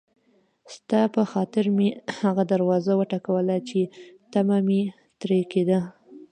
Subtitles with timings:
[0.75, 1.87] ستا په خاطر مې
[2.21, 3.79] هغه دروازه وټکوله چې
[4.33, 4.81] طمعه مې
[5.19, 5.81] ترې کېدله.